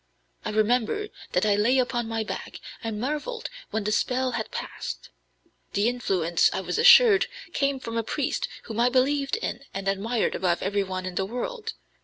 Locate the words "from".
7.79-7.97